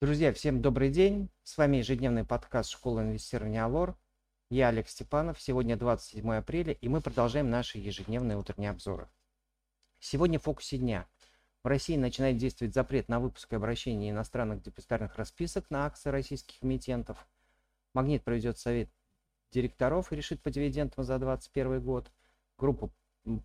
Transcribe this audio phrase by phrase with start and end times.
[0.00, 1.28] Друзья, всем добрый день.
[1.42, 3.98] С вами ежедневный подкаст школы инвестирования Алор.
[4.48, 5.40] Я Олег Степанов.
[5.40, 9.08] Сегодня 27 апреля, и мы продолжаем наши ежедневные утренние обзоры.
[9.98, 11.08] Сегодня в фокусе дня.
[11.64, 16.62] В России начинает действовать запрет на выпуск и обращение иностранных депозитарных расписок на акции российских
[16.62, 17.26] эмитентов.
[17.92, 18.90] Магнит проведет совет
[19.50, 22.12] директоров и решит по дивидендам за 2021 год.
[22.56, 22.92] Группа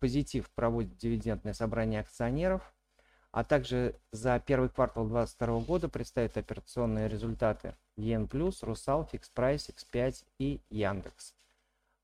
[0.00, 2.74] «Позитив» проводит дивидендное собрание акционеров–
[3.32, 8.28] а также за первый квартал 2022 года представят операционные результаты ЕН+,
[8.60, 11.34] Русал, Fix Price, X5 и Яндекс.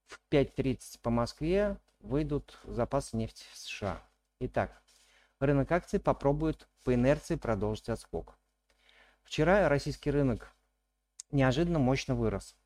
[0.07, 4.03] В 5.30 по Москве выйдут запасы нефти в США.
[4.41, 4.83] Итак,
[5.39, 8.35] рынок акций попробует по инерции продолжить отскок.
[9.23, 10.51] Вчера российский рынок
[11.31, 12.57] неожиданно мощно вырос.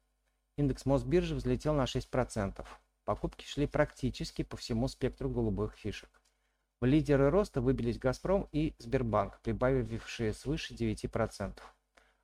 [0.56, 2.64] Индекс Мосбиржи взлетел на 6%.
[3.04, 6.21] Покупки шли практически по всему спектру голубых фишек.
[6.82, 11.52] В лидеры роста выбились «Газпром» и «Сбербанк», прибавившие свыше 9%.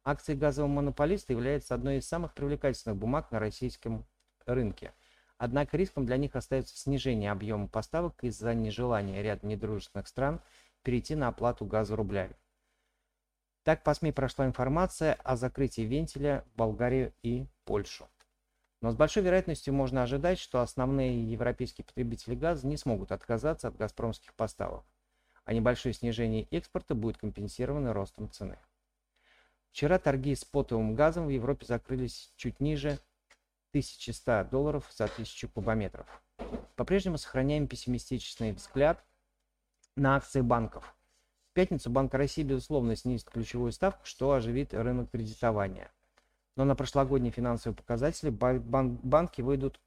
[0.02, 4.04] Акции газового монополиста являются одной из самых привлекательных бумаг на российском
[4.46, 4.92] рынке.
[5.36, 10.40] Однако риском для них остается снижение объема поставок из-за нежелания ряда недружественных стран
[10.82, 12.34] перейти на оплату газа рублями.
[13.62, 18.08] Так по СМИ прошла информация о закрытии вентиля в Болгарию и Польшу.
[18.80, 23.76] Но с большой вероятностью можно ожидать, что основные европейские потребители газа не смогут отказаться от
[23.76, 24.84] газпромских поставок,
[25.44, 28.58] а небольшое снижение экспорта будет компенсировано ростом цены.
[29.70, 33.00] Вчера торги с потовым газом в Европе закрылись чуть ниже
[33.70, 36.22] 1100 долларов за 1000 кубометров.
[36.76, 39.04] По-прежнему сохраняем пессимистичный взгляд
[39.96, 40.94] на акции банков.
[41.50, 45.90] В пятницу Банк России, безусловно, снизит ключевую ставку, что оживит рынок кредитования
[46.58, 49.80] но на прошлогодние финансовые показатели банки выйдут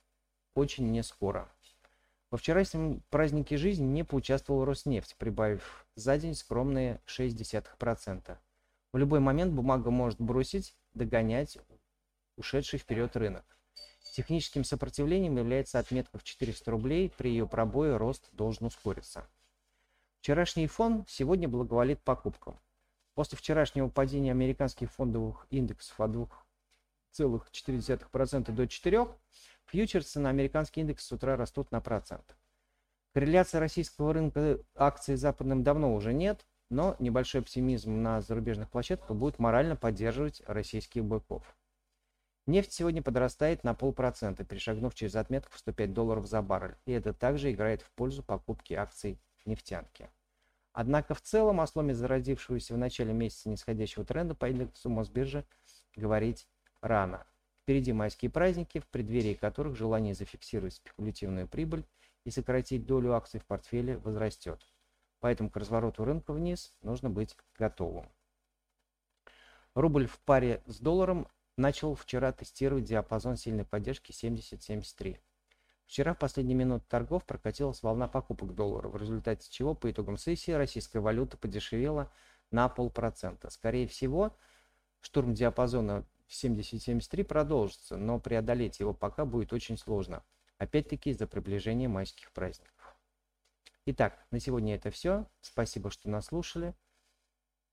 [0.55, 1.51] очень не скоро.
[2.29, 8.37] Во вчерашнем празднике жизни не поучаствовал Роснефть, прибавив за день скромные 0,6%.
[8.93, 11.57] В любой момент бумага может бросить, догонять
[12.37, 13.43] ушедший вперед рынок.
[14.13, 19.27] Техническим сопротивлением является отметка в 400 рублей, при ее пробое рост должен ускориться.
[20.21, 22.57] Вчерашний фон сегодня благоволит покупкам.
[23.13, 26.45] После вчерашнего падения американских фондовых индексов от двух
[27.19, 29.15] 0,4% до 4%,
[29.65, 32.35] фьючерсы на американский индекс с утра растут на процент.
[33.13, 39.15] Корреляция российского рынка акций с западным давно уже нет, но небольшой оптимизм на зарубежных площадках
[39.17, 41.57] будет морально поддерживать российских быков.
[42.47, 47.13] Нефть сегодня подрастает на полпроцента, перешагнув через отметку в 105 долларов за баррель, и это
[47.13, 50.09] также играет в пользу покупки акций нефтянки.
[50.73, 55.45] Однако в целом о сломе зародившегося в начале месяца нисходящего тренда по индексу Мосбиржи
[55.95, 56.47] говорить
[56.81, 57.25] рано.
[57.61, 61.85] Впереди майские праздники, в преддверии которых желание зафиксировать спекулятивную прибыль
[62.25, 64.65] и сократить долю акций в портфеле возрастет.
[65.19, 68.09] Поэтому к развороту рынка вниз нужно быть готовым.
[69.75, 75.19] Рубль в паре с долларом начал вчера тестировать диапазон сильной поддержки 70-73.
[75.85, 80.51] Вчера в последние минуты торгов прокатилась волна покупок доллара, в результате чего по итогам сессии
[80.51, 82.11] российская валюта подешевела
[82.49, 83.49] на полпроцента.
[83.49, 84.35] Скорее всего,
[85.01, 90.23] штурм диапазона 70-73 продолжится, но преодолеть его пока будет очень сложно.
[90.57, 92.97] Опять-таки из-за приближения майских праздников.
[93.85, 95.27] Итак, на сегодня это все.
[95.41, 96.75] Спасибо, что нас слушали.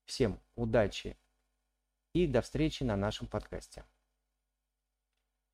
[0.06, 1.18] Всем удачи
[2.14, 3.84] и до встречи на нашем подкасте.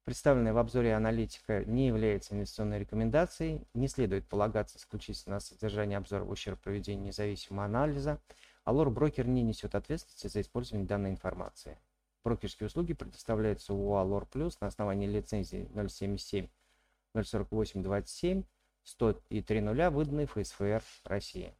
[0.05, 6.25] Представленная в обзоре аналитика не является инвестиционной рекомендацией, не следует полагаться исключительно на содержание обзора
[6.25, 8.21] в ущерб проведению независимого анализа,
[8.65, 11.79] а лор-брокер не несет ответственности за использование данной информации.
[12.25, 16.49] Брокерские услуги предоставляются у Alor Plus на основании лицензии 077
[17.15, 18.45] 048 27
[18.83, 21.55] 100 и 30 выданной ФСФР России.